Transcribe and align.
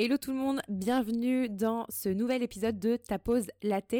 Hello 0.00 0.16
tout 0.16 0.30
le 0.30 0.38
monde, 0.38 0.60
bienvenue 0.68 1.48
dans 1.48 1.84
ce 1.88 2.08
nouvel 2.08 2.44
épisode 2.44 2.78
de 2.78 2.94
Ta 2.94 3.18
pause 3.18 3.48
latte. 3.64 3.96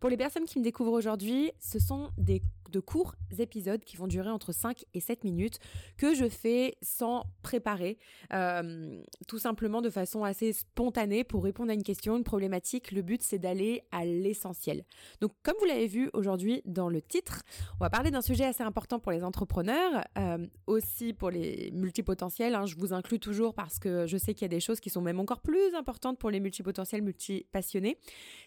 Pour 0.00 0.10
les 0.10 0.16
personnes 0.16 0.44
qui 0.44 0.58
me 0.58 0.64
découvrent 0.64 0.90
aujourd'hui, 0.90 1.52
ce 1.60 1.78
sont 1.78 2.10
des 2.18 2.42
de 2.76 2.80
courts 2.80 3.14
épisodes 3.38 3.82
qui 3.82 3.96
vont 3.96 4.06
durer 4.06 4.28
entre 4.28 4.52
5 4.52 4.84
et 4.92 5.00
7 5.00 5.24
minutes 5.24 5.58
que 5.96 6.14
je 6.14 6.28
fais 6.28 6.76
sans 6.82 7.24
préparer, 7.42 7.98
euh, 8.34 9.00
tout 9.26 9.38
simplement 9.38 9.80
de 9.80 9.88
façon 9.88 10.24
assez 10.24 10.52
spontanée 10.52 11.24
pour 11.24 11.42
répondre 11.42 11.70
à 11.70 11.74
une 11.74 11.82
question, 11.82 12.18
une 12.18 12.24
problématique. 12.24 12.92
Le 12.92 13.00
but 13.00 13.22
c'est 13.22 13.38
d'aller 13.38 13.82
à 13.92 14.04
l'essentiel. 14.04 14.84
Donc 15.22 15.32
comme 15.42 15.54
vous 15.58 15.64
l'avez 15.64 15.86
vu 15.86 16.10
aujourd'hui 16.12 16.60
dans 16.66 16.90
le 16.90 17.00
titre, 17.00 17.42
on 17.80 17.84
va 17.84 17.88
parler 17.88 18.10
d'un 18.10 18.20
sujet 18.20 18.44
assez 18.44 18.62
important 18.62 18.98
pour 18.98 19.12
les 19.12 19.24
entrepreneurs, 19.24 20.04
euh, 20.18 20.46
aussi 20.66 21.14
pour 21.14 21.30
les 21.30 21.70
multipotentiels. 21.72 22.54
Hein, 22.54 22.66
je 22.66 22.76
vous 22.76 22.92
inclus 22.92 23.20
toujours 23.20 23.54
parce 23.54 23.78
que 23.78 24.06
je 24.06 24.18
sais 24.18 24.34
qu'il 24.34 24.42
y 24.42 24.50
a 24.52 24.54
des 24.54 24.60
choses 24.60 24.80
qui 24.80 24.90
sont 24.90 25.00
même 25.00 25.18
encore 25.18 25.40
plus 25.40 25.74
importantes 25.74 26.18
pour 26.18 26.30
les 26.30 26.40
multipotentiels, 26.40 27.00
multipassionnés. 27.00 27.96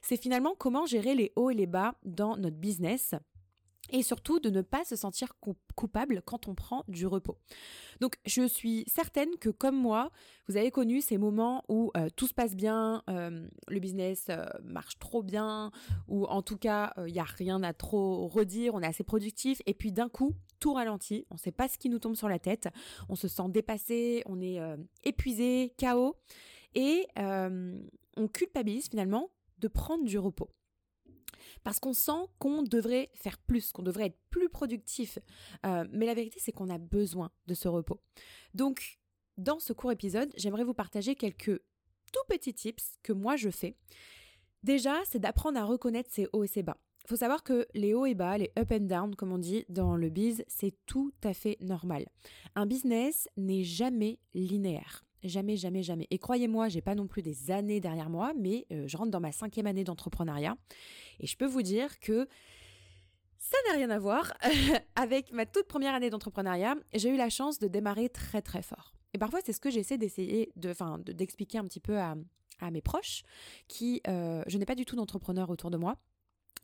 C'est 0.03 0.21
finalement 0.21 0.53
comment 0.55 0.85
gérer 0.85 1.15
les 1.15 1.31
hauts 1.35 1.49
et 1.49 1.55
les 1.55 1.67
bas 1.67 1.95
dans 2.05 2.37
notre 2.37 2.57
business 2.57 3.15
et 3.91 4.03
surtout 4.03 4.39
de 4.39 4.49
ne 4.49 4.61
pas 4.61 4.83
se 4.85 4.95
sentir 4.95 5.33
coupable 5.75 6.21
quand 6.25 6.47
on 6.47 6.55
prend 6.55 6.83
du 6.87 7.05
repos. 7.07 7.37
Donc 7.99 8.15
je 8.25 8.47
suis 8.47 8.83
certaine 8.87 9.29
que 9.39 9.49
comme 9.49 9.75
moi, 9.75 10.11
vous 10.47 10.57
avez 10.57 10.71
connu 10.71 11.01
ces 11.01 11.17
moments 11.17 11.63
où 11.69 11.91
euh, 11.97 12.09
tout 12.15 12.27
se 12.27 12.33
passe 12.33 12.55
bien, 12.55 13.03
euh, 13.09 13.47
le 13.67 13.79
business 13.79 14.27
euh, 14.29 14.45
marche 14.63 14.97
trop 14.99 15.23
bien, 15.23 15.71
ou 16.07 16.25
en 16.25 16.41
tout 16.41 16.57
cas 16.57 16.93
il 17.05 17.13
n'y 17.13 17.19
a 17.19 17.23
rien 17.23 17.61
à 17.63 17.73
trop 17.73 18.27
redire, 18.27 18.73
on 18.73 18.81
est 18.81 18.87
assez 18.87 19.03
productif, 19.03 19.61
et 19.65 19.73
puis 19.73 19.91
d'un 19.91 20.09
coup 20.09 20.33
tout 20.59 20.73
ralentit, 20.73 21.25
on 21.29 21.35
ne 21.35 21.39
sait 21.39 21.51
pas 21.51 21.67
ce 21.67 21.77
qui 21.77 21.89
nous 21.89 21.99
tombe 21.99 22.15
sur 22.15 22.29
la 22.29 22.39
tête, 22.39 22.69
on 23.07 23.15
se 23.15 23.27
sent 23.27 23.49
dépassé, 23.49 24.23
on 24.25 24.41
est 24.41 24.59
épuisé, 25.03 25.73
chaos, 25.77 26.15
et 26.75 27.07
on 27.15 28.27
culpabilise 28.33 28.89
finalement 28.89 29.29
de 29.59 29.67
prendre 29.67 30.03
du 30.03 30.17
repos 30.17 30.49
parce 31.63 31.79
qu'on 31.79 31.93
sent 31.93 32.27
qu'on 32.39 32.63
devrait 32.63 33.09
faire 33.13 33.37
plus, 33.37 33.71
qu'on 33.71 33.83
devrait 33.83 34.07
être 34.07 34.19
plus 34.29 34.49
productif. 34.49 35.19
Euh, 35.65 35.85
mais 35.91 36.05
la 36.05 36.13
vérité, 36.13 36.39
c'est 36.41 36.51
qu'on 36.51 36.69
a 36.69 36.77
besoin 36.77 37.31
de 37.47 37.53
ce 37.53 37.67
repos. 37.67 37.99
Donc, 38.53 38.99
dans 39.37 39.59
ce 39.59 39.73
court 39.73 39.91
épisode, 39.91 40.31
j'aimerais 40.37 40.63
vous 40.63 40.73
partager 40.73 41.15
quelques 41.15 41.61
tout 42.11 42.19
petits 42.27 42.53
tips 42.53 42.97
que 43.03 43.13
moi 43.13 43.35
je 43.35 43.49
fais. 43.49 43.75
Déjà, 44.63 44.95
c'est 45.05 45.19
d'apprendre 45.19 45.59
à 45.59 45.65
reconnaître 45.65 46.11
ses 46.11 46.27
hauts 46.33 46.43
et 46.43 46.47
ses 46.47 46.63
bas. 46.63 46.77
Il 47.05 47.07
faut 47.09 47.15
savoir 47.15 47.43
que 47.43 47.65
les 47.73 47.93
hauts 47.93 48.05
et 48.05 48.13
bas, 48.13 48.37
les 48.37 48.51
up 48.59 48.71
and 48.71 48.81
down, 48.81 49.15
comme 49.15 49.31
on 49.31 49.37
dit 49.37 49.65
dans 49.69 49.95
le 49.95 50.09
biz, 50.09 50.43
c'est 50.47 50.75
tout 50.85 51.13
à 51.23 51.33
fait 51.33 51.57
normal. 51.61 52.05
Un 52.55 52.65
business 52.65 53.27
n'est 53.37 53.63
jamais 53.63 54.19
linéaire. 54.33 55.05
Jamais, 55.23 55.57
jamais, 55.57 55.83
jamais. 55.83 56.07
Et 56.11 56.17
croyez-moi, 56.17 56.69
j'ai 56.69 56.81
pas 56.81 56.95
non 56.95 57.07
plus 57.07 57.21
des 57.21 57.51
années 57.51 57.79
derrière 57.79 58.09
moi, 58.09 58.33
mais 58.37 58.65
euh, 58.71 58.87
je 58.87 58.95
rentre 58.95 59.11
dans 59.11 59.19
ma 59.19 59.31
cinquième 59.31 59.67
année 59.67 59.83
d'entrepreneuriat. 59.83 60.55
Et 61.19 61.27
je 61.27 61.35
peux 61.35 61.45
vous 61.45 61.61
dire 61.61 61.99
que 61.99 62.27
ça 63.37 63.57
n'a 63.67 63.75
rien 63.75 63.89
à 63.89 63.99
voir 63.99 64.33
avec 64.95 65.31
ma 65.33 65.45
toute 65.45 65.67
première 65.67 65.93
année 65.93 66.09
d'entrepreneuriat. 66.09 66.75
J'ai 66.93 67.09
eu 67.09 67.17
la 67.17 67.29
chance 67.29 67.59
de 67.59 67.67
démarrer 67.67 68.09
très 68.09 68.41
très 68.41 68.61
fort. 68.61 68.93
Et 69.13 69.17
parfois, 69.17 69.39
c'est 69.43 69.53
ce 69.53 69.59
que 69.59 69.69
j'essaie 69.69 69.97
d'expliquer 69.97 71.57
un 71.57 71.65
petit 71.65 71.79
peu 71.79 71.97
à, 71.97 72.15
mes 72.71 72.81
proches, 72.81 73.23
qui, 73.67 74.01
euh, 74.07 74.43
je 74.47 74.57
n'ai 74.57 74.65
pas 74.65 74.75
du 74.75 74.85
tout 74.85 74.95
d'entrepreneur 74.95 75.49
autour 75.49 75.71
de 75.71 75.77
moi. 75.77 75.97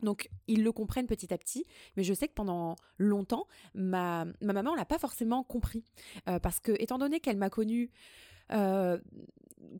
Donc 0.02 0.28
ils 0.46 0.62
le 0.62 0.72
comprennent 0.72 1.06
petit 1.06 1.32
à 1.32 1.38
petit, 1.38 1.64
mais 1.96 2.04
je 2.04 2.12
sais 2.12 2.28
que 2.28 2.34
pendant 2.34 2.76
longtemps, 2.98 3.46
ma, 3.74 4.26
ma 4.42 4.52
maman 4.52 4.74
l'a 4.74 4.84
pas 4.84 4.98
forcément 4.98 5.42
compris. 5.42 5.84
Euh, 6.28 6.38
parce 6.38 6.60
que 6.60 6.72
étant 6.78 6.98
donné 6.98 7.18
qu'elle 7.18 7.38
m'a 7.38 7.48
connue 7.48 7.90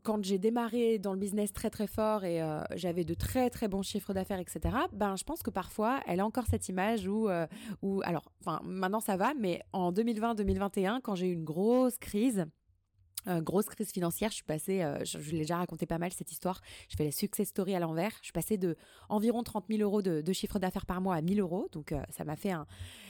quand 0.03 0.23
j'ai 0.23 0.37
démarré 0.37 0.99
dans 0.99 1.13
le 1.13 1.19
business 1.19 1.53
très 1.53 1.69
très 1.69 1.87
fort 1.87 2.23
et 2.23 2.41
euh, 2.41 2.61
j'avais 2.75 3.03
de 3.03 3.13
très 3.13 3.49
très 3.49 3.67
bons 3.67 3.81
chiffres 3.81 4.13
d'affaires, 4.13 4.39
etc. 4.39 4.75
Ben, 4.93 5.15
je 5.15 5.23
pense 5.23 5.43
que 5.43 5.49
parfois, 5.49 6.01
elle 6.07 6.19
a 6.19 6.25
encore 6.25 6.45
cette 6.49 6.69
image 6.69 7.07
où, 7.07 7.29
euh, 7.29 7.47
alors, 8.03 8.31
enfin, 8.41 8.61
maintenant 8.63 8.99
ça 8.99 9.17
va, 9.17 9.33
mais 9.33 9.61
en 9.73 9.91
2020-2021, 9.91 11.01
quand 11.01 11.15
j'ai 11.15 11.27
eu 11.27 11.33
une 11.33 11.43
grosse 11.43 11.97
crise, 11.97 12.45
grosse 13.41 13.65
crise 13.65 13.91
financière. 13.91 14.29
Je 14.29 14.35
suis 14.35 14.45
passée, 14.45 14.89
je, 15.03 15.17
l'ai 15.31 15.39
déjà 15.39 15.57
raconté 15.57 15.85
pas 15.85 15.97
mal 15.97 16.13
cette 16.13 16.31
histoire. 16.31 16.61
Je 16.87 16.95
fais 16.95 17.03
la 17.03 17.11
success 17.11 17.49
story 17.49 17.75
à 17.75 17.79
l'envers. 17.79 18.11
Je 18.21 18.27
suis 18.27 18.31
passée 18.31 18.57
de 18.57 18.77
environ 19.09 19.43
30 19.43 19.65
000 19.67 19.81
euros 19.81 20.01
de, 20.01 20.21
de 20.21 20.33
chiffre 20.33 20.59
d'affaires 20.59 20.85
par 20.85 21.01
mois 21.01 21.15
à 21.15 21.21
1000 21.21 21.41
euros. 21.41 21.67
Donc 21.73 21.93
ça 22.09 22.23
m'a 22.23 22.37
fait 22.37 22.51
un, 22.51 22.65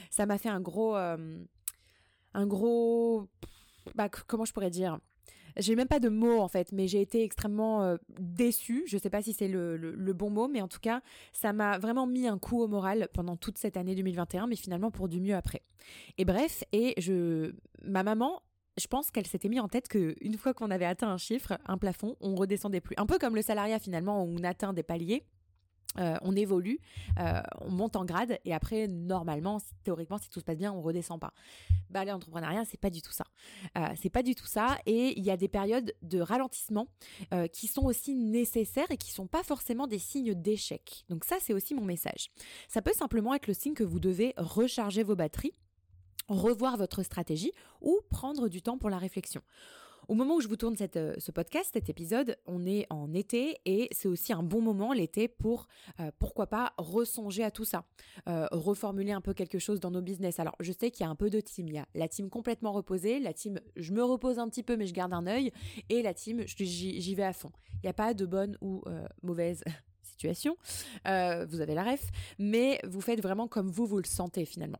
ça 0.09 0.25
m'a 0.25 0.39
fait 0.39 0.49
un 0.49 0.59
gros, 0.59 0.95
un 0.95 2.47
gros, 2.47 3.27
bah, 3.93 4.09
comment 4.09 4.45
je 4.45 4.53
pourrais 4.53 4.71
dire? 4.71 4.97
J'ai 5.55 5.75
même 5.75 5.87
pas 5.87 5.99
de 5.99 6.09
mots 6.09 6.39
en 6.39 6.47
fait, 6.47 6.71
mais 6.71 6.87
j'ai 6.87 7.01
été 7.01 7.23
extrêmement 7.23 7.83
euh, 7.83 7.97
déçue. 8.19 8.83
Je 8.87 8.97
sais 8.97 9.09
pas 9.09 9.21
si 9.21 9.33
c'est 9.33 9.47
le, 9.47 9.77
le, 9.77 10.13
bon 10.13 10.29
mot, 10.29 10.47
mais 10.47 10.61
en 10.61 10.67
tout 10.67 10.79
cas, 10.79 11.01
ça 11.31 11.53
m'a 11.53 11.77
vraiment 11.77 12.07
mis 12.07 12.27
un 12.27 12.37
coup 12.37 12.61
au 12.61 12.67
moral 12.67 13.07
pendant 13.13 13.37
toute 13.37 13.57
cette 13.57 13.77
année 13.77 13.95
2021, 13.95 14.47
mais 14.47 14.55
finalement 14.55 14.91
pour 14.91 15.07
du 15.07 15.21
mieux 15.21 15.35
après. 15.35 15.61
Et 16.17 16.25
bref, 16.25 16.63
et 16.71 16.93
je, 16.99 17.53
ma 17.83 18.03
maman 18.03 18.41
je 18.79 18.87
pense 18.87 19.11
qu'elle 19.11 19.25
s'était 19.25 19.49
mis 19.49 19.59
en 19.59 19.67
tête 19.67 19.87
qu'une 19.87 20.37
fois 20.37 20.53
qu'on 20.53 20.69
avait 20.69 20.85
atteint 20.85 21.09
un 21.09 21.17
chiffre, 21.17 21.57
un 21.65 21.77
plafond, 21.77 22.15
on 22.21 22.35
redescendait 22.35 22.81
plus. 22.81 22.95
Un 22.97 23.05
peu 23.05 23.17
comme 23.17 23.35
le 23.35 23.41
salariat 23.41 23.79
finalement, 23.79 24.23
où 24.23 24.35
on 24.39 24.43
atteint 24.43 24.73
des 24.73 24.83
paliers. 24.83 25.23
Euh, 25.99 26.15
on 26.21 26.35
évolue, 26.35 26.79
euh, 27.19 27.41
on 27.61 27.71
monte 27.71 27.95
en 27.95 28.05
grade 28.05 28.39
et 28.45 28.53
après 28.53 28.87
normalement, 28.87 29.59
théoriquement, 29.83 30.17
si 30.17 30.29
tout 30.29 30.39
se 30.39 30.45
passe 30.45 30.57
bien, 30.57 30.71
on 30.71 30.81
redescend 30.81 31.19
pas. 31.19 31.33
Bah 31.89 32.05
l'entrepreneuriat, 32.05 32.65
c'est 32.65 32.79
pas 32.79 32.89
du 32.89 33.01
tout 33.01 33.11
ça. 33.11 33.25
Euh, 33.77 33.87
c'est 33.95 34.09
pas 34.09 34.23
du 34.23 34.35
tout 34.35 34.45
ça 34.45 34.77
et 34.85 35.17
il 35.17 35.25
y 35.25 35.31
a 35.31 35.37
des 35.37 35.47
périodes 35.47 35.93
de 36.01 36.19
ralentissement 36.19 36.87
qui 37.51 37.67
sont 37.67 37.85
aussi 37.85 38.15
nécessaires 38.15 38.89
et 38.89 38.97
qui 38.97 39.11
sont 39.11 39.27
pas 39.27 39.43
forcément 39.43 39.87
des 39.87 39.99
signes 39.99 40.33
d'échec. 40.33 41.05
Donc 41.09 41.25
ça, 41.25 41.37
c'est 41.39 41.53
aussi 41.53 41.73
mon 41.73 41.83
message. 41.83 42.29
Ça 42.67 42.81
peut 42.81 42.93
simplement 42.93 43.33
être 43.33 43.47
le 43.47 43.53
signe 43.53 43.73
que 43.73 43.83
vous 43.83 43.99
devez 43.99 44.33
recharger 44.37 45.03
vos 45.03 45.15
batteries 45.15 45.53
revoir 46.27 46.77
votre 46.77 47.03
stratégie 47.03 47.51
ou 47.81 47.99
prendre 48.09 48.49
du 48.49 48.61
temps 48.61 48.77
pour 48.77 48.89
la 48.89 48.97
réflexion. 48.97 49.41
Au 50.07 50.13
moment 50.13 50.35
où 50.35 50.41
je 50.41 50.47
vous 50.47 50.55
tourne 50.55 50.75
euh, 50.95 51.13
ce 51.17 51.31
podcast, 51.31 51.71
cet 51.73 51.89
épisode, 51.89 52.37
on 52.45 52.65
est 52.65 52.85
en 52.89 53.13
été 53.13 53.57
et 53.65 53.89
c'est 53.91 54.07
aussi 54.07 54.31
un 54.31 54.41
bon 54.41 54.61
moment 54.61 54.93
l'été 54.93 55.27
pour, 55.27 55.67
euh, 55.99 56.11
pourquoi 56.17 56.47
pas, 56.47 56.73
ressonger 56.77 57.43
à 57.43 57.51
tout 57.51 57.65
ça, 57.65 57.83
euh, 58.29 58.47
reformuler 58.51 59.11
un 59.11 59.19
peu 59.19 59.33
quelque 59.33 59.59
chose 59.59 59.81
dans 59.81 59.91
nos 59.91 60.01
business. 60.01 60.39
Alors, 60.39 60.55
je 60.61 60.71
sais 60.71 60.91
qu'il 60.91 61.05
y 61.05 61.07
a 61.07 61.09
un 61.09 61.15
peu 61.15 61.29
de 61.29 61.41
team. 61.41 61.67
Il 61.67 61.73
y 61.73 61.77
a 61.77 61.85
la 61.93 62.07
team 62.07 62.29
complètement 62.29 62.71
reposée, 62.71 63.19
la 63.19 63.33
team 63.33 63.59
je 63.75 63.91
me 63.91 64.01
repose 64.01 64.39
un 64.39 64.47
petit 64.47 64.63
peu 64.63 64.77
mais 64.77 64.87
je 64.87 64.93
garde 64.93 65.11
un 65.11 65.27
œil 65.27 65.51
et 65.89 66.01
la 66.01 66.13
team 66.13 66.43
j'y 66.45 67.15
vais 67.15 67.23
à 67.23 67.33
fond. 67.33 67.51
Il 67.73 67.79
n'y 67.83 67.89
a 67.89 67.93
pas 67.93 68.13
de 68.13 68.25
bonne 68.25 68.57
ou 68.61 68.83
mauvaise 69.23 69.61
situation. 70.03 70.55
vous 71.03 71.61
avez 71.61 71.75
la 71.75 71.83
ref, 71.83 72.09
mais 72.39 72.79
vous 72.85 73.01
faites 73.01 73.21
vraiment 73.21 73.49
comme 73.49 73.69
vous, 73.69 73.85
vous 73.85 73.97
le 73.97 74.05
sentez 74.05 74.45
finalement. 74.45 74.79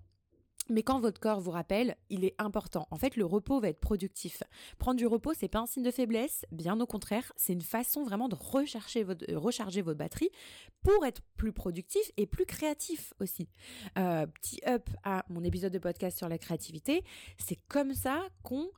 Mais 0.69 0.83
quand 0.83 0.99
votre 0.99 1.19
corps 1.19 1.39
vous 1.39 1.51
rappelle, 1.51 1.95
il 2.09 2.25
est 2.25 2.35
important. 2.37 2.87
En 2.91 2.97
fait, 2.97 3.15
le 3.15 3.25
repos 3.25 3.59
va 3.59 3.69
être 3.69 3.79
productif. 3.79 4.43
Prendre 4.77 4.97
du 4.97 5.07
repos, 5.07 5.33
c'est 5.33 5.47
pas 5.47 5.59
un 5.59 5.65
signe 5.65 5.83
de 5.83 5.91
faiblesse, 5.91 6.45
bien 6.51 6.79
au 6.79 6.85
contraire, 6.85 7.31
c'est 7.35 7.53
une 7.53 7.61
façon 7.61 8.03
vraiment 8.03 8.27
de 8.27 8.35
recharger 8.35 9.03
votre, 9.03 9.25
euh, 9.31 9.37
recharger 9.37 9.81
votre 9.81 9.97
batterie 9.97 10.29
pour 10.83 11.05
être 11.05 11.21
plus 11.37 11.53
productif 11.53 12.11
et 12.17 12.25
plus 12.25 12.45
créatif 12.45 13.13
aussi. 13.19 13.49
Euh, 13.97 14.25
petit 14.27 14.61
up 14.67 14.89
à 15.03 15.25
mon 15.29 15.43
épisode 15.43 15.73
de 15.73 15.79
podcast 15.79 16.17
sur 16.17 16.29
la 16.29 16.37
créativité, 16.37 17.03
c'est 17.37 17.59
comme 17.67 17.93
ça 17.93 18.27
qu'on 18.43 18.69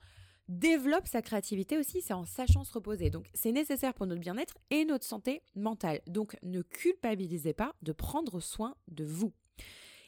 développe 0.49 1.07
sa 1.07 1.21
créativité 1.21 1.77
aussi, 1.77 2.01
c'est 2.01 2.13
en 2.13 2.25
sachant 2.25 2.63
se 2.63 2.73
reposer. 2.73 3.09
Donc 3.09 3.29
c'est 3.33 3.51
nécessaire 3.51 3.93
pour 3.93 4.07
notre 4.07 4.21
bien-être 4.21 4.57
et 4.71 4.83
notre 4.83 5.05
santé 5.05 5.43
mentale. 5.55 6.01
Donc 6.07 6.35
ne 6.43 6.61
culpabilisez 6.61 7.53
pas 7.53 7.75
de 7.81 7.91
prendre 7.91 8.39
soin 8.39 8.75
de 8.89 9.05
vous. 9.05 9.31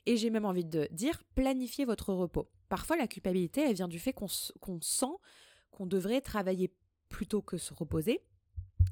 Et 0.06 0.18
j'ai 0.18 0.30
même 0.30 0.46
envie 0.46 0.66
de 0.66 0.88
dire, 0.92 1.24
planifiez 1.36 1.86
votre 1.86 2.14
repos. 2.14 2.50
Parfois, 2.70 2.98
la 2.98 3.08
culpabilité, 3.08 3.62
elle 3.62 3.76
vient 3.76 3.88
du 3.88 4.00
fait 4.00 4.14
qu'on 4.14 4.28
sent 4.28 5.06
qu'on 5.72 5.86
devrait 5.86 6.22
travailler 6.22 6.74
plutôt 7.10 7.42
que 7.42 7.58
se 7.58 7.74
reposer. 7.74 8.22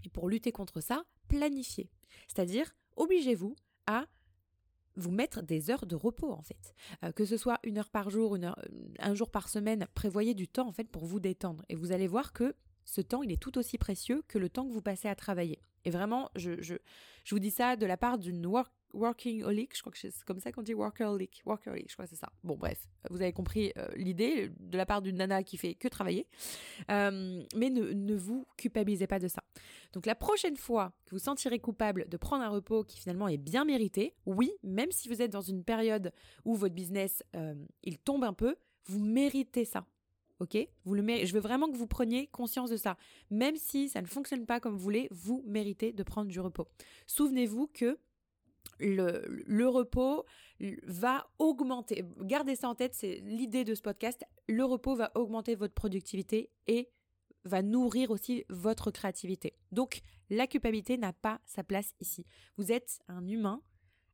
Et 0.04 0.10
pour 0.10 0.30
lutter 0.30 0.52
contre 0.52 0.82
ça, 0.82 1.04
planifiez. 1.28 1.90
C'est-à-dire, 2.28 2.76
obligez-vous 2.96 3.56
à 3.88 4.06
vous 4.96 5.12
mettre 5.12 5.42
des 5.42 5.70
heures 5.70 5.86
de 5.86 5.96
repos 5.96 6.32
en 6.32 6.42
fait. 6.42 6.74
Euh, 7.04 7.12
que 7.12 7.26
ce 7.26 7.38
soit 7.38 7.60
une 7.64 7.78
heure 7.78 7.90
par 7.90 8.10
jour, 8.10 8.36
une 8.36 8.46
heure, 8.46 8.60
un 9.00 9.16
jour 9.16 9.30
par 9.30 9.50
semaine, 9.50 9.88
prévoyez 9.94 10.34
du 10.34 10.48
temps 10.48 10.68
en 10.68 10.74
fait 10.74 10.90
pour 10.90 11.06
vous 11.06 11.20
détendre. 11.20 11.64
Et 11.70 11.76
vous 11.76 11.92
allez 11.92 12.08
voir 12.08 12.34
que 12.34 12.56
ce 12.90 13.02
temps, 13.02 13.22
il 13.22 13.32
est 13.32 13.42
tout 13.42 13.58
aussi 13.58 13.78
précieux 13.78 14.24
que 14.28 14.38
le 14.38 14.50
temps 14.50 14.66
que 14.66 14.74
vous 14.74 14.82
passez 14.82 15.08
à 15.08 15.16
travailler. 15.16 15.60
Et 15.86 15.92
vraiment, 15.92 16.30
je, 16.36 16.62
je, 16.62 16.76
je 17.24 17.36
vous 17.36 17.40
dis 17.40 17.52
ça 17.52 17.76
de 17.76 17.86
la 17.86 17.98
part 17.98 18.18
d'une 18.18 18.46
work 18.46 18.72
working 18.94 19.44
holic, 19.44 19.76
je 19.76 19.82
crois 19.82 19.92
que 19.92 20.00
c'est 20.00 20.12
comme 20.26 20.40
ça 20.40 20.52
qu'on 20.52 20.64
dit 20.64 20.74
workaholic, 20.74 21.44
workaholic, 21.46 21.90
je 21.90 21.94
crois 21.94 22.06
que 22.06 22.10
c'est 22.10 22.20
ça. 22.20 22.32
Bon 22.44 22.56
bref, 22.58 22.88
vous 23.12 23.22
avez 23.22 23.32
compris 23.32 23.72
euh, 23.78 23.88
l'idée 23.96 24.50
de 24.60 24.78
la 24.78 24.88
part 24.88 25.04
d'une 25.04 25.18
nana 25.18 25.44
qui 25.44 25.58
fait 25.58 25.76
que 25.76 25.88
travailler, 25.88 26.26
euh, 26.90 27.44
mais 27.56 27.70
ne, 27.70 27.92
ne, 27.92 28.16
vous 28.16 28.48
culpabilisez 28.58 29.06
pas 29.06 29.20
de 29.20 29.28
ça. 29.28 29.44
Donc 29.94 30.08
la 30.08 30.16
prochaine 30.16 30.58
fois 30.58 30.92
que 31.06 31.12
vous 31.12 31.20
sentirez 31.20 31.60
coupable 31.60 32.10
de 32.10 32.18
prendre 32.18 32.44
un 32.44 32.50
repos 32.50 32.84
qui 32.84 33.00
finalement 33.00 33.28
est 33.28 33.38
bien 33.38 33.64
mérité, 33.64 34.16
oui, 34.26 34.52
même 34.64 34.92
si 34.92 35.08
vous 35.08 35.22
êtes 35.22 35.32
dans 35.32 35.42
une 35.42 35.64
période 35.64 36.12
où 36.46 36.56
votre 36.56 36.74
business 36.74 37.24
euh, 37.36 37.54
il 37.84 38.00
tombe 38.00 38.24
un 38.24 38.34
peu, 38.34 38.56
vous 38.86 39.00
méritez 39.00 39.66
ça. 39.66 39.86
Ok? 40.40 40.58
Je 40.86 41.34
veux 41.34 41.40
vraiment 41.40 41.70
que 41.70 41.78
vous 41.78 41.88
preniez 41.88 42.28
conscience 42.28 42.70
de 42.70 42.78
ça. 42.78 42.98
Même 43.30 43.56
si 43.56 43.90
ça 43.90 44.02
ne 44.02 44.08
fonctionne 44.08 44.46
pas 44.46 44.60
comme 44.60 44.74
vous 44.74 44.84
voulez, 44.84 45.08
vous 45.12 45.44
méritez 45.46 45.94
de 45.94 46.04
prendre 46.04 46.30
du 46.30 46.40
repos. 46.40 46.68
Souvenez-vous 47.08 47.68
que 47.68 48.00
le, 48.80 49.44
le, 49.46 49.68
repos 49.68 50.26
va 50.84 51.30
augmenter. 51.38 52.06
Gardez 52.22 52.56
ça 52.56 52.70
en 52.70 52.76
tête, 52.76 52.94
c'est 52.94 53.22
l'idée 53.24 53.64
de 53.64 53.76
ce 53.76 53.82
podcast. 53.82 54.24
Le 54.48 54.64
repos 54.64 54.96
va 54.96 55.12
augmenter 55.16 55.56
votre 55.56 55.74
productivité 55.74 56.50
et 56.68 56.90
va 57.46 57.62
nourrir 57.62 58.12
aussi 58.12 58.46
votre 58.50 58.92
créativité. 58.92 59.56
Donc, 59.72 60.02
la 60.30 60.48
culpabilité 60.48 60.98
n'a 60.98 61.14
pas 61.14 61.42
sa 61.46 61.64
place 61.64 61.94
ici. 62.00 62.26
Vous 62.58 62.72
êtes 62.72 63.00
un 63.08 63.28
humain 63.28 63.62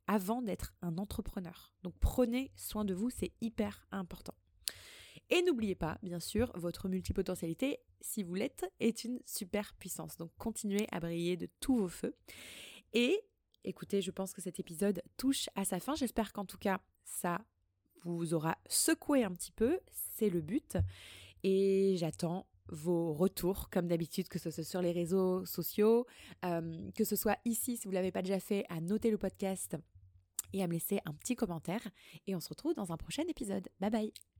avant 0.06 0.42
d'être 0.42 0.74
un 0.82 0.98
entrepreneur. 0.98 1.74
Donc, 1.82 1.94
prenez 2.00 2.52
soin 2.56 2.84
de 2.84 2.94
vous, 2.94 3.10
c'est 3.10 3.32
hyper 3.40 3.86
important. 3.90 4.34
Et 5.30 5.42
n'oubliez 5.42 5.74
pas, 5.74 5.98
bien 6.02 6.20
sûr, 6.20 6.52
votre 6.54 6.88
multipotentialité, 6.88 7.80
si 8.00 8.22
vous 8.22 8.34
l'êtes, 8.34 8.64
est 8.78 9.04
une 9.04 9.20
super 9.26 9.74
puissance. 9.74 10.16
Donc 10.16 10.30
continuez 10.38 10.86
à 10.92 11.00
briller 11.00 11.36
de 11.36 11.48
tous 11.60 11.76
vos 11.76 11.88
feux. 11.88 12.14
Et 12.92 13.20
écoutez, 13.64 14.02
je 14.02 14.10
pense 14.10 14.32
que 14.32 14.40
cet 14.40 14.60
épisode 14.60 15.02
touche 15.16 15.48
à 15.56 15.64
sa 15.64 15.80
fin. 15.80 15.94
J'espère 15.94 16.32
qu'en 16.32 16.44
tout 16.44 16.58
cas, 16.58 16.80
ça 17.04 17.44
vous 18.04 18.34
aura 18.34 18.56
secoué 18.68 19.24
un 19.24 19.32
petit 19.32 19.52
peu. 19.52 19.80
C'est 19.90 20.30
le 20.30 20.40
but. 20.40 20.76
Et 21.42 21.96
j'attends 21.98 22.46
vos 22.68 23.12
retours, 23.12 23.68
comme 23.70 23.86
d'habitude, 23.86 24.28
que 24.28 24.38
ce 24.38 24.50
soit 24.50 24.64
sur 24.64 24.82
les 24.82 24.92
réseaux 24.92 25.44
sociaux, 25.44 26.06
euh, 26.44 26.90
que 26.96 27.04
ce 27.04 27.16
soit 27.16 27.38
ici, 27.44 27.76
si 27.76 27.84
vous 27.84 27.90
ne 27.90 27.96
l'avez 27.96 28.12
pas 28.12 28.22
déjà 28.22 28.40
fait, 28.40 28.64
à 28.68 28.80
noter 28.80 29.10
le 29.10 29.18
podcast 29.18 29.76
et 30.52 30.62
à 30.62 30.66
me 30.66 30.72
laisser 30.72 31.00
un 31.04 31.12
petit 31.12 31.36
commentaire. 31.36 31.82
Et 32.26 32.34
on 32.34 32.40
se 32.40 32.48
retrouve 32.48 32.74
dans 32.74 32.92
un 32.92 32.96
prochain 32.96 33.24
épisode. 33.28 33.68
Bye 33.80 33.90
bye 33.90 34.35